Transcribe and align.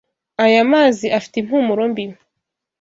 Aya 0.45 0.61
mazi 0.71 1.05
afite 1.17 1.35
impumuro 1.39 1.83
mbi. 1.91 2.05